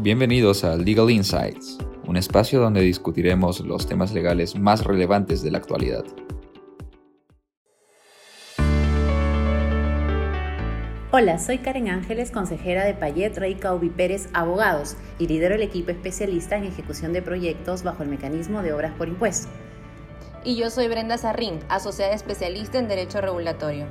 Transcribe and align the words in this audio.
Bienvenidos 0.00 0.62
a 0.62 0.76
Legal 0.76 1.10
Insights, 1.10 1.76
un 2.06 2.16
espacio 2.16 2.60
donde 2.60 2.82
discutiremos 2.82 3.58
los 3.58 3.88
temas 3.88 4.12
legales 4.12 4.56
más 4.56 4.84
relevantes 4.84 5.42
de 5.42 5.50
la 5.50 5.58
actualidad. 5.58 6.04
Hola, 11.10 11.40
soy 11.40 11.58
Karen 11.58 11.88
Ángeles, 11.88 12.30
consejera 12.30 12.84
de 12.84 12.94
Payet 12.94 13.38
Rey 13.38 13.56
Caubi 13.56 13.88
Pérez 13.88 14.28
Abogados 14.34 14.96
y 15.18 15.26
lidero 15.26 15.56
el 15.56 15.62
equipo 15.62 15.90
especialista 15.90 16.56
en 16.56 16.62
ejecución 16.62 17.12
de 17.12 17.20
proyectos 17.20 17.82
bajo 17.82 18.04
el 18.04 18.08
mecanismo 18.08 18.62
de 18.62 18.72
obras 18.72 18.94
por 18.96 19.08
impuesto. 19.08 19.48
Y 20.44 20.54
yo 20.54 20.70
soy 20.70 20.86
Brenda 20.86 21.18
Sarrín, 21.18 21.58
asociada 21.68 22.14
especialista 22.14 22.78
en 22.78 22.86
Derecho 22.86 23.20
Regulatorio. 23.20 23.86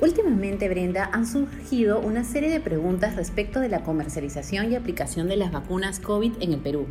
Últimamente, 0.00 0.68
Brenda, 0.68 1.10
han 1.12 1.26
surgido 1.26 2.00
una 2.00 2.24
serie 2.24 2.50
de 2.50 2.60
preguntas 2.60 3.14
respecto 3.14 3.60
de 3.60 3.68
la 3.68 3.84
comercialización 3.84 4.72
y 4.72 4.76
aplicación 4.76 5.28
de 5.28 5.36
las 5.36 5.52
vacunas 5.52 6.00
COVID 6.00 6.32
en 6.40 6.52
el 6.52 6.60
Perú. 6.60 6.86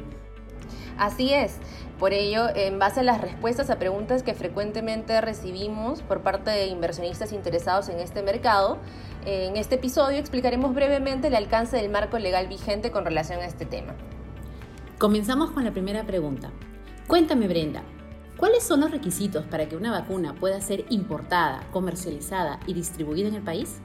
Así 0.97 1.33
es. 1.33 1.57
Por 1.99 2.13
ello, 2.13 2.47
en 2.55 2.79
base 2.79 3.01
a 3.01 3.03
las 3.03 3.21
respuestas 3.21 3.69
a 3.69 3.79
preguntas 3.79 4.23
que 4.23 4.33
frecuentemente 4.33 5.19
recibimos 5.19 6.01
por 6.01 6.21
parte 6.21 6.51
de 6.51 6.67
inversionistas 6.67 7.33
interesados 7.33 7.89
en 7.89 7.99
este 7.99 8.23
mercado, 8.23 8.77
en 9.25 9.57
este 9.57 9.75
episodio 9.75 10.17
explicaremos 10.17 10.73
brevemente 10.73 11.27
el 11.27 11.35
alcance 11.35 11.77
del 11.77 11.89
marco 11.89 12.17
legal 12.17 12.47
vigente 12.47 12.91
con 12.91 13.05
relación 13.05 13.39
a 13.39 13.45
este 13.45 13.65
tema. 13.65 13.93
Comenzamos 14.97 15.51
con 15.51 15.63
la 15.63 15.71
primera 15.71 16.03
pregunta. 16.03 16.51
Cuéntame, 17.07 17.47
Brenda, 17.47 17.83
¿cuáles 18.41 18.63
son 18.63 18.79
los 18.79 18.89
requisitos 18.89 19.45
para 19.45 19.69
que 19.69 19.75
una 19.75 19.91
vacuna 19.91 20.33
pueda 20.33 20.59
ser 20.61 20.85
importada, 20.89 21.63
comercializada 21.71 22.59
y 22.65 22.73
distribuida 22.73 23.27
en 23.27 23.35
el 23.35 23.43
país? 23.43 23.77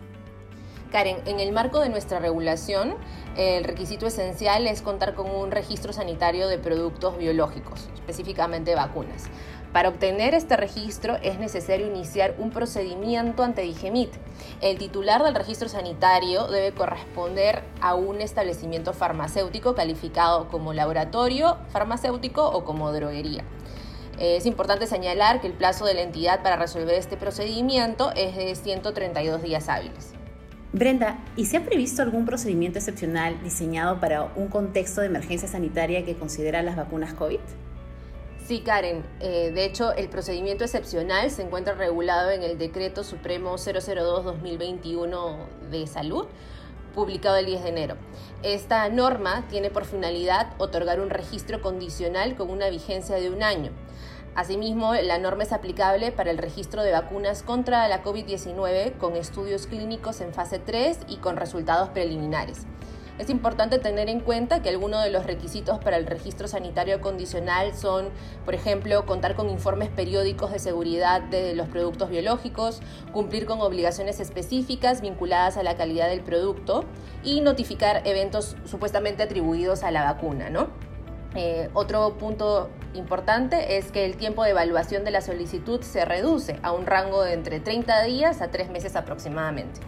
Karen, 0.91 1.19
en 1.27 1.41
el 1.41 1.53
marco 1.53 1.79
de 1.81 1.91
nuestra 1.91 2.21
regulación, 2.21 2.95
el 3.37 3.65
requisito 3.65 4.07
esencial 4.07 4.67
es 4.67 4.81
contar 4.81 5.15
con 5.15 5.31
un 5.31 5.51
registro 5.51 5.93
sanitario 5.93 6.49
de 6.49 6.57
productos 6.57 7.19
biológicos, 7.19 7.91
específicamente 7.97 8.75
vacunas. 8.75 9.25
Para 9.75 9.91
obtener 9.91 10.33
este 10.33 10.57
registro 10.57 11.17
es 11.17 11.39
necesario 11.39 11.87
iniciar 11.87 12.35
un 12.39 12.51
procedimiento 12.51 13.43
ante 13.43 13.61
DIGEMIT. 13.61 14.15
El 14.63 14.79
titular 14.79 15.23
del 15.23 15.35
registro 15.35 15.69
sanitario 15.69 16.47
debe 16.47 16.73
corresponder 16.73 17.63
a 17.83 17.95
un 17.95 18.23
establecimiento 18.23 18.95
farmacéutico 18.95 19.75
calificado 19.75 20.49
como 20.49 20.73
laboratorio 20.73 21.59
farmacéutico 21.69 22.49
o 22.49 22.65
como 22.65 22.91
droguería. 22.91 23.45
Es 24.19 24.47
importante 24.47 24.87
señalar 24.87 25.41
que 25.41 25.47
el 25.47 25.53
plazo 25.53 25.85
de 25.85 25.95
la 25.95 26.03
entidad 26.03 26.43
para 26.43 26.57
resolver 26.57 26.95
este 26.95 27.17
procedimiento 27.17 28.13
es 28.17 28.35
de 28.37 28.55
132 28.55 29.43
días 29.43 29.69
hábiles. 29.69 30.13
Brenda, 30.73 31.19
¿y 31.37 31.47
se 31.47 31.57
ha 31.59 31.65
previsto 31.65 32.03
algún 32.03 32.27
procedimiento 32.27 32.79
excepcional 32.79 33.43
diseñado 33.43 34.01
para 34.01 34.25
un 34.37 34.49
contexto 34.49 35.01
de 35.01 35.07
emergencia 35.07 35.49
sanitaria 35.49 36.05
que 36.05 36.17
considera 36.17 36.63
las 36.63 36.77
vacunas 36.77 37.15
COVID? 37.15 37.41
Sí, 38.47 38.61
Karen. 38.61 39.05
Eh, 39.21 39.51
de 39.55 39.65
hecho, 39.65 39.93
el 39.93 40.09
procedimiento 40.09 40.65
excepcional 40.65 41.31
se 41.31 41.43
encuentra 41.43 41.75
regulado 41.75 42.31
en 42.31 42.43
el 42.43 42.59
Decreto 42.59 43.05
Supremo 43.05 43.55
002-2021 43.55 45.37
de 45.71 45.87
Salud, 45.87 46.27
publicado 46.97 47.37
el 47.37 47.47
10 47.47 47.63
de 47.63 47.69
enero. 47.69 47.97
Esta 48.43 48.89
norma 48.89 49.45
tiene 49.49 49.71
por 49.71 49.85
finalidad 49.85 50.55
otorgar 50.59 50.99
un 50.99 51.11
registro 51.11 51.63
condicional 51.63 52.35
con 52.35 52.51
una 52.51 52.69
vigencia 52.71 53.15
de 53.17 53.31
un 53.31 53.45
año. 53.45 53.71
Asimismo, 54.35 54.93
la 54.95 55.19
norma 55.19 55.45
es 55.45 55.53
aplicable 55.53 56.11
para 56.11 56.31
el 56.31 56.39
registro 56.39 56.83
de 56.83 56.91
vacunas 56.91 57.43
contra 57.43 57.87
la 57.87 58.03
COVID-19 58.03 58.99
con 58.99 59.15
estudios 59.15 59.67
clínicos 59.67 60.21
en 60.21 60.35
fase 60.35 60.59
3 60.59 60.99
y 61.09 61.19
con 61.19 61.37
resultados 61.37 61.91
preliminares. 61.91 62.67
Es 63.19 63.31
importante 63.31 63.79
tener 63.79 64.11
en 64.11 64.21
cuenta 64.21 64.61
que 64.61 64.69
algunos 64.69 65.03
de 65.03 65.11
los 65.11 65.25
requisitos 65.25 65.79
para 65.79 65.97
el 65.97 66.07
registro 66.07 66.49
sanitario 66.49 67.01
condicional 67.01 67.75
son, 67.75 68.11
por 68.45 68.55
ejemplo, 68.55 69.07
contar 69.07 69.35
con 69.37 69.49
informes 69.49 69.89
periódicos 69.89 70.53
de 70.53 70.59
seguridad 70.59 71.23
de 71.23 71.55
los 71.55 71.67
productos 71.69 72.11
biológicos, 72.11 72.83
cumplir 73.13 73.47
con 73.47 73.63
obligaciones 73.63 74.21
específicas 74.21 75.01
vinculadas 75.01 75.57
a 75.57 75.63
la 75.63 75.77
calidad 75.77 76.11
del 76.11 76.21
producto 76.21 76.85
y 77.25 77.41
notificar 77.41 78.03
eventos 78.05 78.55
supuestamente 78.67 79.23
atribuidos 79.23 79.83
a 79.83 79.91
la 79.91 80.05
vacuna. 80.05 80.51
Eh, 81.35 81.71
otro 81.73 82.19
punto 82.19 82.69
importante 82.93 83.79
es 83.79 83.91
que 83.93 84.05
el 84.05 84.17
tiempo 84.17 84.45
de 84.45 84.51
evaluación 84.51 85.05
de 85.05 85.11
la 85.11 85.23
solicitud 85.23 85.81
se 85.81 86.05
reduce 86.05 86.59
a 86.63 86.73
un 86.73 86.85
rango 86.85 87.23
de 87.23 87.33
entre 87.33 87.61
30 87.61 88.03
días 88.03 88.43
a 88.43 88.49
3 88.49 88.71
meses 88.71 88.95
aproximadamente. 88.95 89.81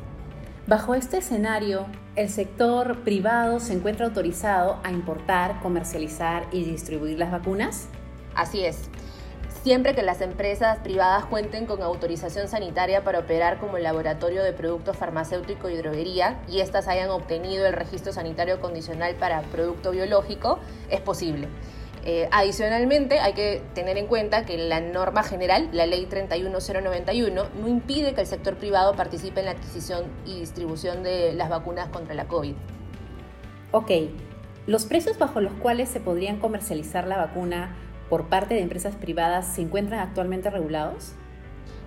Bajo 0.68 0.94
este 0.94 1.16
escenario, 1.16 1.86
el 2.14 2.28
sector 2.28 2.98
privado 2.98 3.58
se 3.58 3.72
encuentra 3.72 4.04
autorizado 4.04 4.78
a 4.84 4.92
importar, 4.92 5.60
comercializar 5.62 6.46
y 6.52 6.62
distribuir 6.62 7.18
las 7.18 7.32
vacunas? 7.32 7.88
Así 8.34 8.66
es 8.66 8.90
siempre 9.62 9.94
que 9.94 10.02
las 10.02 10.20
empresas 10.20 10.78
privadas 10.78 11.26
cuenten 11.26 11.66
con 11.66 11.82
autorización 11.82 12.48
sanitaria 12.48 13.04
para 13.04 13.18
operar 13.18 13.58
como 13.58 13.76
laboratorio 13.78 14.42
de 14.42 14.52
producto 14.52 14.94
farmacéutico 14.94 15.68
y 15.68 15.76
droguería 15.76 16.38
y 16.48 16.60
éstas 16.60 16.88
hayan 16.88 17.10
obtenido 17.10 17.66
el 17.66 17.72
registro 17.72 18.12
sanitario 18.12 18.60
condicional 18.60 19.14
para 19.16 19.42
producto 19.42 19.90
biológico, 19.90 20.58
es 20.90 21.00
posible. 21.00 21.48
Eh, 22.10 22.26
adicionalmente, 22.32 23.20
hay 23.20 23.34
que 23.34 23.60
tener 23.74 23.98
en 23.98 24.06
cuenta 24.06 24.46
que 24.46 24.56
la 24.56 24.80
norma 24.80 25.22
general, 25.22 25.68
la 25.72 25.84
ley 25.84 26.06
31091, 26.06 27.48
no 27.60 27.68
impide 27.68 28.14
que 28.14 28.22
el 28.22 28.26
sector 28.26 28.56
privado 28.56 28.94
participe 28.96 29.40
en 29.40 29.44
la 29.44 29.52
adquisición 29.52 30.04
y 30.24 30.40
distribución 30.40 31.02
de 31.02 31.34
las 31.34 31.50
vacunas 31.50 31.90
contra 31.90 32.14
la 32.14 32.26
COVID. 32.26 32.54
Ok, 33.72 33.90
los 34.66 34.86
precios 34.86 35.18
bajo 35.18 35.42
los 35.42 35.52
cuales 35.52 35.90
se 35.90 36.00
podrían 36.00 36.38
comercializar 36.38 37.06
la 37.06 37.18
vacuna 37.18 37.76
por 38.08 38.30
parte 38.30 38.54
de 38.54 38.62
empresas 38.62 38.94
privadas 38.96 39.46
se 39.46 39.60
encuentran 39.60 40.00
actualmente 40.00 40.48
regulados? 40.48 41.12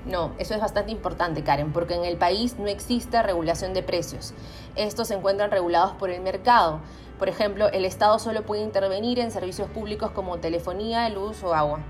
No, 0.05 0.33
eso 0.37 0.53
es 0.53 0.61
bastante 0.61 0.91
importante, 0.91 1.43
Karen, 1.43 1.73
porque 1.73 1.95
en 1.95 2.05
el 2.05 2.17
país 2.17 2.57
no 2.59 2.67
existe 2.67 3.21
regulación 3.23 3.73
de 3.73 3.81
precios. 3.81 4.35
Estos 4.75 5.07
se 5.07 5.15
encuentran 5.15 5.49
regulados 5.49 5.93
por 5.93 6.11
el 6.11 6.21
mercado. 6.21 6.81
Por 7.21 7.29
ejemplo, 7.29 7.69
el 7.71 7.85
Estado 7.85 8.17
solo 8.17 8.47
puede 8.47 8.63
intervenir 8.63 9.19
en 9.19 9.29
servicios 9.29 9.69
públicos 9.69 10.09
como 10.09 10.39
telefonía, 10.39 11.07
luz 11.09 11.43
o 11.43 11.53
agua. 11.53 11.81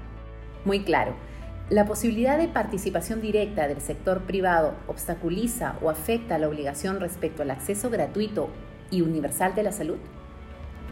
Muy 0.65 0.83
claro. 0.83 1.15
¿La 1.69 1.85
posibilidad 1.85 2.37
de 2.37 2.49
participación 2.49 3.21
directa 3.21 3.69
del 3.69 3.79
sector 3.79 4.23
privado 4.23 4.73
obstaculiza 4.87 5.77
o 5.81 5.89
afecta 5.89 6.37
la 6.37 6.49
obligación 6.49 6.99
respecto 6.99 7.43
al 7.43 7.51
acceso 7.51 7.89
gratuito 7.89 8.49
y 8.89 9.03
universal 9.03 9.55
de 9.55 9.63
la 9.63 9.71
salud? 9.71 9.99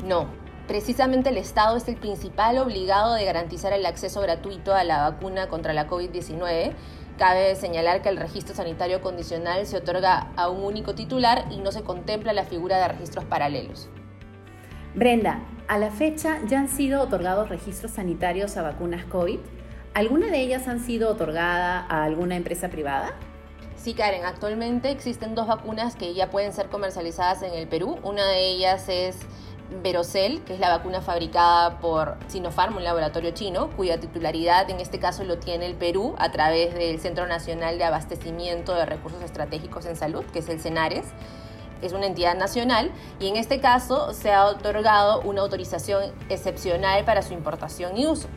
No, 0.06 0.28
Precisamente 0.70 1.32
el 1.32 1.38
Estado 1.38 1.76
es 1.76 1.88
el 1.90 1.98
principal 1.98 2.60
obligado 2.60 3.16
de 3.16 3.26
garantizar 3.26 3.74
el 3.74 3.86
acceso 3.86 4.22
gratuito 4.22 4.74
a 4.74 4.86
la 4.86 5.10
vacuna 5.10 5.50
contra 5.50 5.74
la 5.74 5.90
COVID-19. 5.90 6.72
Cabe 7.18 7.56
señalar 7.56 8.02
que 8.02 8.08
el 8.08 8.16
registro 8.16 8.56
sanitario 8.56 9.02
condicional 9.02 9.66
se 9.66 9.76
otorga 9.76 10.32
a 10.38 10.48
un 10.48 10.64
único 10.64 10.96
titular 10.96 11.46
y 11.52 11.58
no 11.58 11.74
se 11.74 11.82
contempla 11.82 12.32
la 12.32 12.46
figura 12.46 12.78
de 12.78 12.88
registros 12.88 13.26
paralelos. 13.26 13.90
Brenda, 14.96 15.40
a 15.68 15.78
la 15.78 15.92
fecha 15.92 16.40
ya 16.48 16.60
han 16.60 16.68
sido 16.68 17.02
otorgados 17.02 17.50
registros 17.50 17.92
sanitarios 17.92 18.58
a 18.58 18.64
vacunas 18.64 19.06
COVID. 19.06 19.38
¿Alguna 19.94 20.28
de 20.28 20.42
ellas 20.42 20.68
han 20.68 20.80
sido 20.80 21.12
otorgada 21.12 21.86
a 21.88 22.04
alguna 22.04 22.36
empresa 22.36 22.70
privada? 22.70 23.14
Sí, 23.76 23.94
Karen, 23.94 24.26
actualmente 24.26 24.90
existen 24.90 25.36
dos 25.36 25.46
vacunas 25.46 25.96
que 25.96 26.16
ya 26.16 26.32
pueden 26.32 26.54
ser 26.54 26.70
comercializadas 26.70 27.44
en 27.44 27.54
el 27.54 27.68
Perú. 27.68 28.00
Una 28.02 28.26
de 28.26 28.50
ellas 28.50 28.90
es 28.90 29.18
Verocel, 29.84 30.42
que 30.42 30.56
es 30.56 30.60
la 30.60 30.70
vacuna 30.70 31.02
fabricada 31.02 31.80
por 31.80 32.18
Sinopharm, 32.28 32.76
un 32.76 32.84
laboratorio 32.84 33.30
chino, 33.32 33.70
cuya 33.78 34.00
titularidad 34.00 34.72
en 34.72 34.80
este 34.80 34.98
caso 34.98 35.24
lo 35.24 35.38
tiene 35.38 35.68
el 35.68 35.76
Perú 35.76 36.16
a 36.18 36.32
través 36.32 36.74
del 36.74 37.00
Centro 37.00 37.28
Nacional 37.28 37.78
de 37.78 37.84
Abastecimiento 37.84 38.74
de 38.74 38.88
Recursos 38.88 39.22
Estratégicos 39.22 39.86
en 39.86 39.96
Salud, 39.96 40.26
que 40.26 40.40
es 40.40 40.50
el 40.50 40.60
CENARES. 40.60 41.06
Es 41.82 41.94
una 41.94 42.06
entidad 42.06 42.36
nacional 42.36 42.92
y 43.20 43.28
en 43.28 43.36
este 43.36 43.60
caso 43.60 44.14
se 44.14 44.32
ha 44.32 44.46
otorgado 44.46 45.22
una 45.22 45.42
autorización 45.42 46.12
excepcional 46.30 47.06
para 47.06 47.22
su 47.22 47.34
importación 47.34 47.98
y 47.98 48.08
uso. 48.08 48.28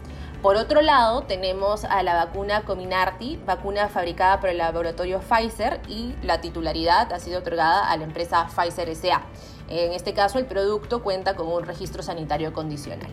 Por 0.43 0.57
otro 0.57 0.83
lado, 0.83 1.23
tenemos 1.23 1.85
a 1.85 2.03
la 2.03 2.15
vacuna 2.15 2.63
Cominarty, 2.63 3.37
vacuna 3.47 3.89
fabricada 3.89 4.41
por 4.41 4.49
el 4.49 4.59
laboratorio 4.59 5.21
Pfizer 5.21 5.81
y 5.87 6.17
la 6.23 6.41
titularidad 6.41 7.13
ha 7.13 7.21
sido 7.21 7.39
otorgada 7.39 7.89
a 7.89 7.97
la 7.97 8.03
empresa 8.03 8.49
Pfizer 8.49 8.95
SA. 8.97 9.23
En 9.69 9.93
este 9.93 10.15
caso, 10.15 10.41
el 10.41 10.47
producto 10.47 11.03
cuenta 11.03 11.37
con 11.37 11.47
un 11.47 11.63
registro 11.63 12.03
sanitario 12.03 12.53
condicional. 12.53 13.11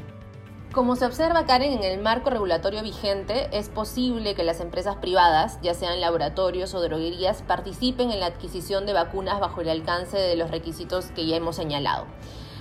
Como 0.73 0.95
se 0.95 1.05
observa, 1.05 1.47
Karen, 1.47 1.73
en 1.73 1.83
el 1.83 1.99
marco 1.99 2.29
regulatorio 2.29 2.83
vigente, 2.83 3.49
es 3.51 3.69
posible 3.69 4.35
que 4.35 4.43
las 4.43 4.59
empresas 4.59 4.97
privadas, 4.97 5.59
ya 5.63 5.73
sean 5.73 5.99
laboratorios 5.99 6.75
o 6.75 6.81
droguerías, 6.81 7.41
participen 7.41 8.11
en 8.11 8.19
la 8.19 8.27
adquisición 8.27 8.85
de 8.85 8.93
vacunas 8.93 9.39
bajo 9.39 9.61
el 9.61 9.69
alcance 9.69 10.17
de 10.17 10.35
los 10.35 10.51
requisitos 10.51 11.07
que 11.07 11.25
ya 11.25 11.37
hemos 11.37 11.55
señalado. 11.55 12.05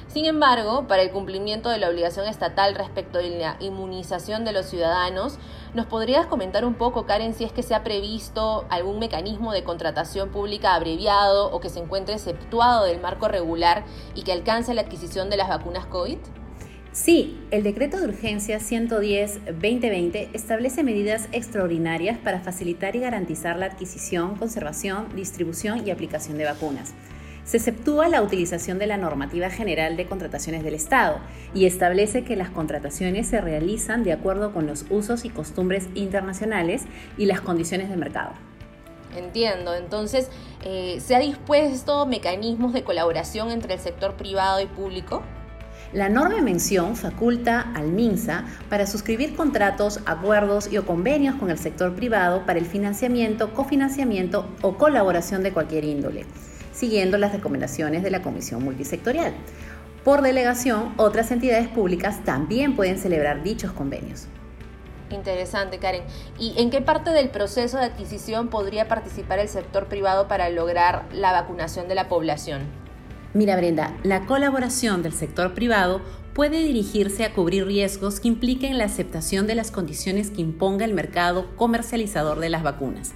Sin 0.07 0.25
embargo, 0.25 0.87
para 0.89 1.03
el 1.03 1.11
cumplimiento 1.11 1.69
de 1.69 1.77
la 1.77 1.91
obligación 1.91 2.27
estatal 2.27 2.75
respecto 2.75 3.19
de 3.19 3.29
la 3.39 3.57
inmunización 3.61 4.47
de 4.47 4.53
los 4.53 4.65
ciudadanos, 4.65 5.39
¿Nos 5.75 5.85
podrías 5.85 6.27
comentar 6.27 6.65
un 6.65 6.73
poco, 6.73 7.05
Karen, 7.05 7.35
si 7.35 7.45
es 7.45 7.53
que 7.53 7.63
se 7.63 7.75
ha 7.75 7.85
previsto 7.85 8.65
algún 8.71 8.99
mecanismo 8.99 9.53
de 9.53 9.65
contratación 9.65 10.31
pública 10.31 10.75
abreviado 10.75 11.51
o 11.53 11.61
que 11.61 11.69
se 11.69 11.79
encuentre 11.79 12.15
exceptuado 12.15 12.85
del 12.85 13.03
marco 13.03 13.29
regular 13.29 13.85
y 14.15 14.23
que 14.23 14.33
alcance 14.33 14.73
la 14.73 14.81
adquisición 14.81 15.29
de 15.29 15.37
las 15.37 15.51
vacunas 15.51 15.85
COVID? 15.85 16.17
Sí, 17.01 17.39
el 17.53 17.63
decreto 17.63 18.01
de 18.01 18.09
urgencia 18.09 18.59
110-2020 18.59 20.31
establece 20.33 20.83
medidas 20.83 21.29
extraordinarias 21.31 22.19
para 22.19 22.41
facilitar 22.41 22.97
y 22.97 22.99
garantizar 22.99 23.57
la 23.57 23.67
adquisición, 23.67 24.35
conservación, 24.35 25.07
distribución 25.15 25.87
y 25.87 25.93
aplicación 25.93 26.39
de 26.39 26.47
vacunas. 26.47 26.95
Se 27.45 27.59
exceptúa 27.59 28.09
la 28.09 28.21
utilización 28.21 28.81
de 28.81 28.89
la 28.89 28.97
normativa 28.97 29.49
general 29.49 29.97
de 29.97 30.07
contrataciones 30.07 30.65
del 30.65 30.75
Estado 30.75 31.21
y 31.55 31.67
establece 31.67 32.25
que 32.25 32.35
las 32.35 32.51
contrataciones 32.51 33.29
se 33.29 33.41
realizan 33.41 34.03
de 34.03 34.13
acuerdo 34.13 34.53
con 34.53 34.67
los 34.67 34.85
usos 34.91 35.25
y 35.25 35.31
costumbres 35.31 35.89
internacionales 35.95 36.83
y 37.17 37.27
las 37.27 37.41
condiciones 37.41 37.91
de 37.91 37.97
mercado. 37.97 38.33
Entiendo, 39.17 39.77
entonces, 39.77 40.31
eh, 40.65 40.99
¿se 41.01 41.15
ha 41.15 41.21
dispuesto 41.21 42.07
mecanismos 42.07 42.73
de 42.73 42.83
colaboración 42.83 43.53
entre 43.53 43.75
el 43.75 43.81
sector 43.81 44.17
privado 44.17 44.61
y 44.61 44.67
público? 44.67 45.23
La 45.95 46.11
norma 46.11 46.43
mención 46.43 46.97
faculta 46.97 47.73
al 47.75 47.93
MINSA 47.93 48.45
para 48.69 48.87
suscribir 48.87 49.35
contratos, 49.35 50.01
acuerdos 50.05 50.71
y 50.71 50.77
o 50.77 50.85
convenios 50.85 51.37
con 51.37 51.49
el 51.49 51.59
sector 51.59 51.95
privado 51.95 52.45
para 52.45 52.59
el 52.59 52.67
financiamiento, 52.67 53.55
cofinanciamiento 53.55 54.47
o 54.61 54.77
colaboración 54.77 55.43
de 55.43 55.55
cualquier 55.55 55.85
índole, 55.85 56.27
siguiendo 56.75 57.17
las 57.17 57.33
recomendaciones 57.33 58.03
de 58.03 58.11
la 58.11 58.21
Comisión 58.21 58.63
Multisectorial. 58.65 59.33
Por 60.05 60.21
delegación, 60.21 60.93
otras 60.99 61.31
entidades 61.31 61.69
públicas 61.69 62.23
también 62.23 62.77
pueden 62.77 62.99
celebrar 62.99 63.43
dichos 63.43 63.73
convenios. 63.73 64.27
Interesante, 65.09 65.79
Karen. 65.79 66.03
¿Y 66.39 66.53
en 66.61 66.69
qué 66.69 66.83
parte 66.83 67.13
del 67.13 67.31
proceso 67.31 67.79
de 67.79 67.85
adquisición 67.85 68.49
podría 68.49 68.89
participar 68.89 69.39
el 69.39 69.49
sector 69.49 69.87
privado 69.87 70.29
para 70.29 70.51
lograr 70.51 71.07
la 71.13 71.33
vacunación 71.33 71.89
de 71.89 71.95
la 71.95 72.11
población? 72.11 72.88
Mira 73.35 73.57
Brenda, 73.57 73.95
la 74.05 74.25
colaboración 74.25 75.03
del 75.03 75.13
sector 75.13 75.53
privado 75.53 76.01
puede 76.33 76.63
dirigirse 76.63 77.25
a 77.25 77.35
cubrir 77.35 77.67
riesgos 77.67 78.21
que 78.21 78.29
impliquen 78.29 78.79
la 78.79 78.85
aceptación 78.85 79.47
de 79.47 79.55
las 79.55 79.71
condiciones 79.71 80.31
que 80.31 80.41
imponga 80.41 80.87
el 80.87 80.95
mercado 80.95 81.55
comercializador 81.57 82.41
de 82.41 82.49
las 82.49 82.63
vacunas. 82.63 83.13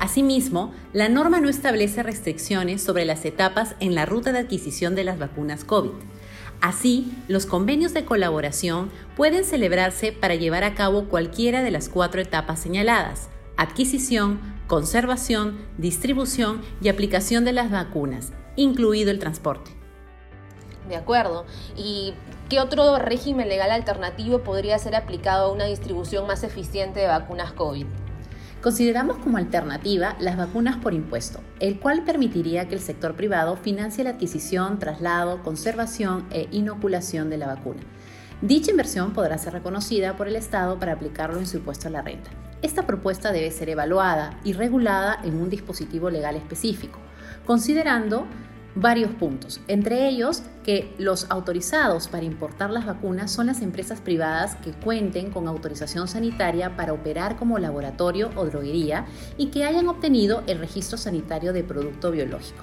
Asimismo, 0.00 0.72
la 0.94 1.10
norma 1.10 1.40
no 1.40 1.50
establece 1.50 2.02
restricciones 2.02 2.82
sobre 2.82 3.04
las 3.04 3.24
etapas 3.26 3.74
en 3.78 3.94
la 3.94 4.06
ruta 4.06 4.32
de 4.32 4.38
adquisición 4.38 4.94
de 4.94 5.04
las 5.04 5.18
vacunas 5.18 5.64
COVID. 5.64 5.90
Así, 6.62 7.12
los 7.28 7.44
convenios 7.44 7.92
de 7.92 8.06
colaboración 8.06 8.90
pueden 9.16 9.44
celebrarse 9.44 10.12
para 10.12 10.34
llevar 10.34 10.64
a 10.64 10.74
cabo 10.74 11.08
cualquiera 11.08 11.62
de 11.62 11.72
las 11.72 11.90
cuatro 11.90 12.22
etapas 12.22 12.58
señaladas, 12.60 13.28
adquisición, 13.58 14.40
conservación, 14.66 15.58
distribución 15.76 16.62
y 16.80 16.88
aplicación 16.88 17.44
de 17.44 17.52
las 17.52 17.70
vacunas, 17.70 18.32
incluido 18.56 19.10
el 19.10 19.18
transporte. 19.18 19.70
De 20.88 20.96
acuerdo. 20.96 21.44
¿Y 21.76 22.14
qué 22.48 22.60
otro 22.60 22.98
régimen 22.98 23.48
legal 23.48 23.70
alternativo 23.70 24.40
podría 24.40 24.78
ser 24.78 24.96
aplicado 24.96 25.46
a 25.46 25.52
una 25.52 25.64
distribución 25.64 26.26
más 26.26 26.42
eficiente 26.42 27.00
de 27.00 27.06
vacunas 27.06 27.52
COVID? 27.52 27.86
Consideramos 28.62 29.18
como 29.18 29.38
alternativa 29.38 30.16
las 30.20 30.36
vacunas 30.36 30.76
por 30.76 30.94
impuesto, 30.94 31.40
el 31.58 31.80
cual 31.80 32.04
permitiría 32.04 32.68
que 32.68 32.76
el 32.76 32.80
sector 32.80 33.16
privado 33.16 33.56
financie 33.56 34.04
la 34.04 34.10
adquisición, 34.10 34.78
traslado, 34.78 35.42
conservación 35.42 36.26
e 36.30 36.46
inoculación 36.52 37.28
de 37.28 37.38
la 37.38 37.48
vacuna. 37.48 37.80
Dicha 38.40 38.70
inversión 38.70 39.12
podrá 39.12 39.36
ser 39.38 39.52
reconocida 39.52 40.16
por 40.16 40.28
el 40.28 40.36
Estado 40.36 40.78
para 40.78 40.92
aplicarlo 40.92 41.38
en 41.38 41.46
su 41.46 41.56
impuesto 41.56 41.88
a 41.88 41.90
la 41.90 42.02
renta. 42.02 42.30
Esta 42.60 42.86
propuesta 42.86 43.32
debe 43.32 43.50
ser 43.50 43.68
evaluada 43.68 44.38
y 44.44 44.52
regulada 44.52 45.18
en 45.24 45.40
un 45.40 45.50
dispositivo 45.50 46.10
legal 46.10 46.36
específico, 46.36 47.00
considerando 47.46 48.26
varios 48.74 49.10
puntos, 49.10 49.60
entre 49.68 50.08
ellos 50.08 50.42
que 50.64 50.94
los 50.98 51.26
autorizados 51.30 52.08
para 52.08 52.24
importar 52.24 52.70
las 52.70 52.86
vacunas 52.86 53.30
son 53.30 53.46
las 53.46 53.60
empresas 53.60 54.00
privadas 54.00 54.56
que 54.56 54.72
cuenten 54.72 55.30
con 55.30 55.46
autorización 55.46 56.08
sanitaria 56.08 56.74
para 56.76 56.92
operar 56.92 57.36
como 57.36 57.58
laboratorio 57.58 58.30
o 58.36 58.46
droguería 58.46 59.06
y 59.36 59.48
que 59.48 59.64
hayan 59.64 59.88
obtenido 59.88 60.42
el 60.46 60.58
registro 60.58 60.96
sanitario 60.96 61.52
de 61.52 61.64
producto 61.64 62.10
biológico. 62.10 62.62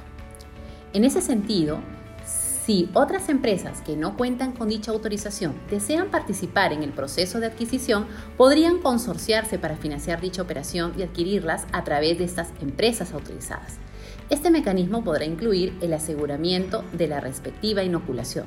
En 0.93 1.03
ese 1.03 1.21
sentido, 1.21 1.79
si 2.25 2.89
otras 2.93 3.29
empresas 3.29 3.81
que 3.81 3.95
no 3.95 4.15
cuentan 4.17 4.51
con 4.51 4.69
dicha 4.69 4.91
autorización 4.91 5.53
desean 5.69 6.09
participar 6.09 6.73
en 6.73 6.83
el 6.83 6.91
proceso 6.91 7.39
de 7.39 7.47
adquisición, 7.47 8.07
podrían 8.37 8.79
consorciarse 8.79 9.59
para 9.59 9.75
financiar 9.75 10.21
dicha 10.21 10.41
operación 10.41 10.93
y 10.97 11.03
adquirirlas 11.03 11.65
a 11.71 11.83
través 11.83 12.17
de 12.17 12.25
estas 12.25 12.49
empresas 12.61 13.13
autorizadas. 13.13 13.77
Este 14.29 14.51
mecanismo 14.51 15.03
podrá 15.03 15.25
incluir 15.25 15.75
el 15.81 15.91
aseguramiento 15.91 16.83
de 16.93 17.07
la 17.07 17.19
respectiva 17.19 17.81
inoculación. 17.81 18.45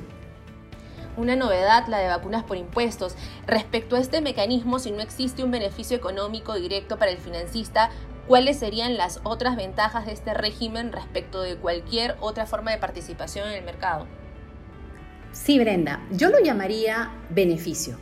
Una 1.17 1.35
novedad, 1.35 1.87
la 1.87 1.99
de 1.99 2.07
vacunas 2.07 2.43
por 2.43 2.55
impuestos. 2.55 3.15
Respecto 3.45 3.97
a 3.97 3.99
este 3.99 4.21
mecanismo, 4.21 4.79
si 4.79 4.91
no 4.91 5.01
existe 5.01 5.43
un 5.43 5.51
beneficio 5.51 5.97
económico 5.97 6.55
directo 6.55 6.97
para 6.97 7.11
el 7.11 7.17
financista, 7.17 7.91
¿cuáles 8.27 8.59
serían 8.59 8.95
las 8.95 9.19
otras 9.23 9.57
ventajas 9.57 10.05
de 10.05 10.13
este 10.13 10.33
régimen 10.33 10.93
respecto 10.93 11.41
de 11.41 11.57
cualquier 11.57 12.15
otra 12.21 12.45
forma 12.45 12.71
de 12.71 12.77
participación 12.77 13.49
en 13.49 13.55
el 13.55 13.65
mercado? 13.65 14.07
Sí, 15.33 15.59
Brenda, 15.59 16.01
yo 16.11 16.29
lo 16.29 16.39
llamaría 16.39 17.11
beneficio 17.29 17.97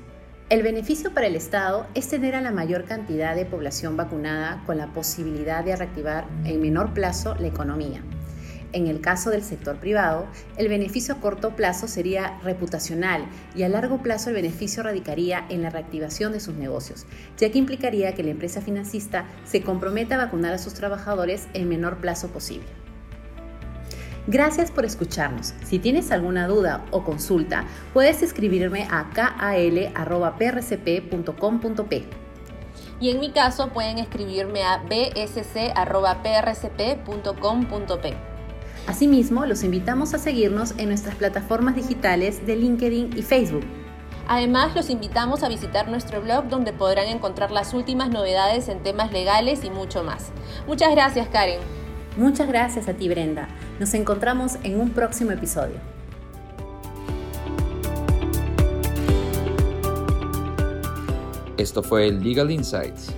el 0.51 0.63
beneficio 0.63 1.13
para 1.13 1.27
el 1.27 1.37
Estado 1.37 1.87
es 1.93 2.09
tener 2.09 2.35
a 2.35 2.41
la 2.41 2.51
mayor 2.51 2.83
cantidad 2.83 3.37
de 3.37 3.45
población 3.45 3.95
vacunada 3.95 4.61
con 4.65 4.77
la 4.77 4.87
posibilidad 4.87 5.63
de 5.63 5.77
reactivar 5.77 6.25
en 6.43 6.59
menor 6.59 6.93
plazo 6.93 7.35
la 7.35 7.47
economía. 7.47 8.01
En 8.73 8.87
el 8.87 8.99
caso 8.99 9.29
del 9.29 9.43
sector 9.43 9.77
privado, 9.77 10.27
el 10.57 10.67
beneficio 10.67 11.13
a 11.13 11.21
corto 11.21 11.55
plazo 11.55 11.87
sería 11.87 12.37
reputacional 12.43 13.27
y 13.55 13.63
a 13.63 13.69
largo 13.69 14.03
plazo 14.03 14.27
el 14.27 14.35
beneficio 14.35 14.83
radicaría 14.83 15.45
en 15.47 15.61
la 15.61 15.69
reactivación 15.69 16.33
de 16.33 16.41
sus 16.41 16.55
negocios, 16.55 17.05
ya 17.37 17.49
que 17.49 17.57
implicaría 17.57 18.13
que 18.13 18.23
la 18.23 18.31
empresa 18.31 18.59
financista 18.59 19.27
se 19.45 19.61
comprometa 19.61 20.15
a 20.15 20.25
vacunar 20.25 20.53
a 20.53 20.57
sus 20.57 20.73
trabajadores 20.73 21.47
en 21.53 21.69
menor 21.69 21.99
plazo 21.99 22.27
posible. 22.27 22.80
Gracias 24.27 24.69
por 24.69 24.85
escucharnos. 24.85 25.55
Si 25.63 25.79
tienes 25.79 26.11
alguna 26.11 26.47
duda 26.47 26.85
o 26.91 27.03
consulta, 27.03 27.65
puedes 27.93 28.21
escribirme 28.21 28.87
a 28.91 29.09
kal.prcp.com.p. 29.09 29.81
Y 32.99 33.09
en 33.09 33.19
mi 33.19 33.31
caso 33.31 33.69
pueden 33.69 33.97
escribirme 33.97 34.63
a 34.63 34.77
bsc.prcp.com.p. 34.77 35.73
Asimismo, 38.87 39.45
los 39.45 39.63
invitamos 39.63 40.13
a 40.13 40.19
seguirnos 40.19 40.75
en 40.77 40.89
nuestras 40.89 41.15
plataformas 41.15 41.75
digitales 41.75 42.45
de 42.45 42.55
LinkedIn 42.55 43.17
y 43.17 43.23
Facebook. 43.23 43.65
Además, 44.27 44.75
los 44.75 44.89
invitamos 44.91 45.41
a 45.43 45.49
visitar 45.49 45.89
nuestro 45.89 46.21
blog 46.21 46.47
donde 46.47 46.73
podrán 46.73 47.07
encontrar 47.07 47.51
las 47.51 47.73
últimas 47.73 48.09
novedades 48.09 48.69
en 48.69 48.83
temas 48.83 49.11
legales 49.11 49.63
y 49.63 49.71
mucho 49.71 50.03
más. 50.03 50.31
Muchas 50.67 50.91
gracias, 50.91 51.27
Karen. 51.27 51.80
Muchas 52.17 52.47
gracias 52.47 52.89
a 52.89 52.93
ti, 52.93 53.07
Brenda. 53.07 53.47
Nos 53.79 53.93
encontramos 53.93 54.57
en 54.63 54.79
un 54.79 54.89
próximo 54.89 55.31
episodio. 55.31 55.77
Esto 61.57 61.83
fue 61.83 62.11
Legal 62.11 62.51
Insights. 62.51 63.13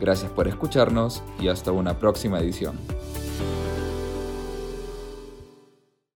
Gracias 0.00 0.30
por 0.32 0.48
escucharnos 0.48 1.22
y 1.38 1.48
hasta 1.48 1.70
una 1.70 1.98
próxima 1.98 2.40
edición. 2.40 2.76